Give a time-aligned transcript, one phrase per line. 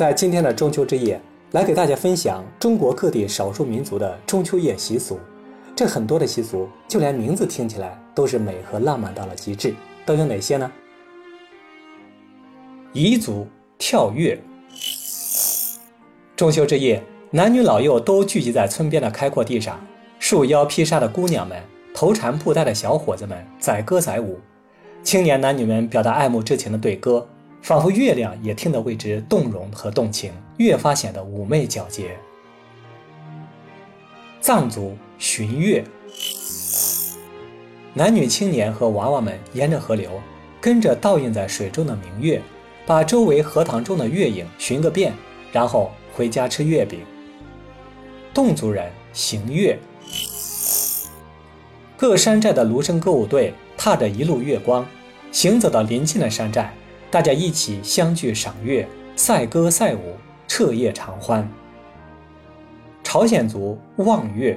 [0.00, 5.20] 在今天的中秋之夜，来给大家分享中国各地少数民族的中秋夜习俗。
[5.76, 9.74] 这很多的习俗，就连名字听起来都是美和浪漫到了极致。
[10.06, 10.72] 都有哪些呢？
[12.94, 13.46] 彝族
[13.76, 14.40] 跳跃。
[16.34, 19.78] 中秋之夜，男女老幼都聚集在村边的开阔地上，
[20.18, 21.62] 束腰披纱的姑娘们，
[21.92, 24.38] 头缠布带的小伙子们载歌载舞，
[25.02, 27.28] 青年男女们表达爱慕之情的对歌，
[27.62, 32.16] 仿佛月亮也听得为之动容和动情，越发显得妩媚皎洁。
[34.40, 35.84] 藏族巡月，
[37.92, 40.10] 男女青年和娃娃们沿着河流，
[40.60, 42.40] 跟着倒映在水中的明月，
[42.86, 45.12] 把周围荷塘中的月影寻个遍，
[45.52, 47.00] 然后回家吃月饼。
[48.32, 49.78] 侗族人行月，
[51.96, 54.86] 各山寨的芦笙歌舞队踏着一路月光，
[55.30, 56.72] 行走到邻近的山寨，
[57.10, 61.48] 大家一起相聚赏月，赛歌赛舞，彻夜长欢。
[63.02, 64.56] 朝鲜族望月，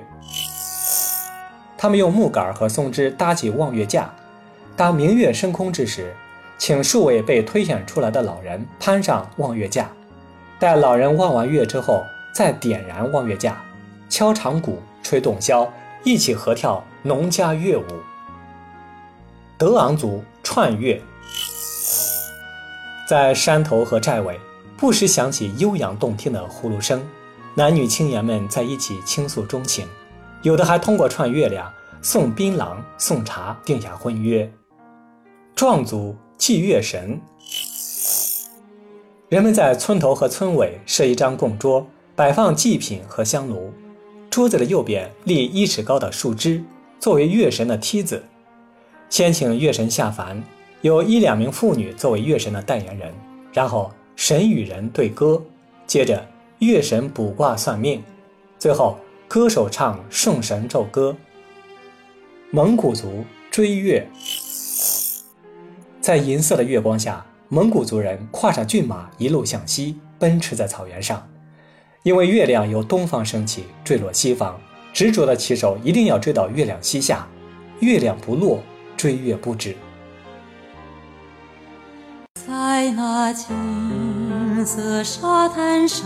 [1.76, 4.14] 他们用木杆和松枝搭起望月架，
[4.76, 6.14] 当明月升空之时，
[6.60, 9.90] 请数位被推选出来的老人攀上望月架，
[10.60, 12.04] 待老人望完月之后，
[12.36, 13.60] 再点燃望月架，
[14.10, 15.68] 敲长鼓，吹洞箫，
[16.04, 17.86] 一起合跳农家乐舞。
[19.58, 21.02] 德昂族串月，
[23.08, 24.40] 在山头和寨尾，
[24.78, 27.06] 不时响起悠扬动听的呼噜声。
[27.56, 29.88] 男女青年们在一起倾诉衷情，
[30.42, 34.52] 有的还通过串月亮、送槟榔、送茶定下婚约。
[35.54, 37.22] 壮族祭月神，
[39.30, 43.72] 人们在村头和村尾设一张供桌，摆放祭品和香炉，
[44.30, 46.64] 桌子的右边立一尺高的树枝，
[47.00, 48.24] 作为月神的梯子。
[49.10, 50.44] 先请月神下凡，
[50.84, 53.10] 有一两名妇女作为月神的代言人，
[53.54, 55.42] 然后神与人对歌，
[55.88, 56.24] 接着。
[56.60, 58.02] 月神卜卦算命，
[58.58, 58.98] 最后
[59.28, 61.16] 歌手唱送神咒歌。
[62.52, 64.08] 蒙古族追月，
[66.00, 71.26] 在银色的月光下，蒙古族人跨上骏马，一路向西奔驰在草原上。
[72.04, 74.58] 因为月亮由东方升起，坠落西方，
[74.94, 77.28] 执着的骑手一定要追到月亮西下。
[77.80, 78.62] 月亮不落，
[78.96, 79.76] 追月不止。
[82.46, 86.06] 在那金色沙滩上。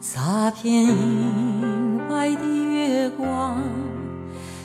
[0.00, 3.56] 洒片银白的月光，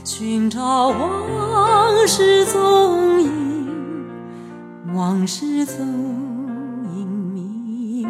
[0.03, 4.05] 寻找往事踪影，
[4.93, 5.79] 往事踪
[6.95, 8.09] 影迷茫。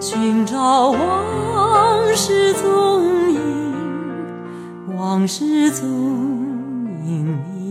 [0.00, 3.40] 寻找往事踪影，
[4.96, 5.86] 往事踪
[7.06, 7.61] 影迷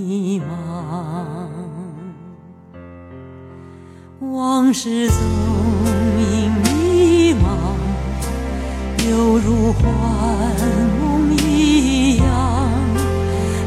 [4.22, 5.18] 往事踪
[6.20, 7.48] 影迷茫。
[9.10, 9.82] 犹如幻
[11.02, 12.26] 梦一样，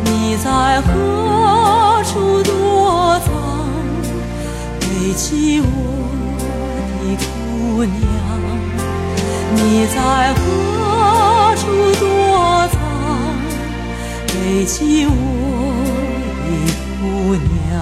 [0.05, 3.33] 你在何处躲藏？
[4.79, 5.67] 背弃我
[7.03, 8.01] 的姑娘，
[9.57, 10.41] 你在何
[11.57, 11.67] 处
[11.99, 12.05] 躲
[12.69, 12.79] 藏？
[14.29, 15.13] 背弃我
[16.47, 16.51] 的
[17.01, 17.03] 姑
[17.35, 17.75] 娘。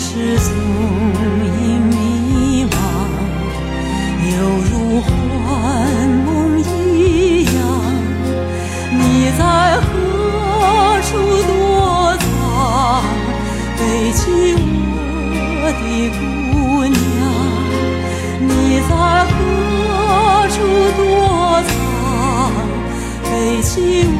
[0.00, 0.50] 时踪
[1.60, 2.74] 影迷茫，
[4.32, 4.32] 犹
[4.72, 4.72] 如
[5.02, 5.08] 幻
[6.24, 6.28] 梦
[6.58, 7.54] 一样。
[8.90, 9.42] 你在
[9.82, 9.86] 何
[11.02, 11.08] 处
[11.46, 11.50] 躲
[12.16, 12.24] 藏？
[13.76, 13.80] 背
[14.12, 14.20] 弃
[14.56, 15.34] 我
[15.76, 15.82] 的
[16.16, 16.18] 姑
[16.88, 16.98] 娘，
[18.40, 18.50] 你
[18.88, 18.90] 在
[19.26, 19.28] 何
[20.48, 20.56] 处
[20.96, 21.00] 躲
[21.68, 21.70] 藏？
[23.24, 23.30] 背
[23.60, 23.70] 弃
[24.08, 24.19] 我。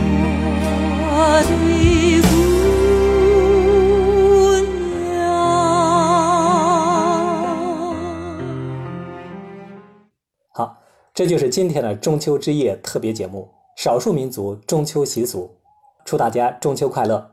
[10.52, 10.78] 好，
[11.14, 15.56] 这就是今天的中秋之夜特别节目——少数民族中秋习俗。
[16.04, 17.29] 祝大家中秋快乐！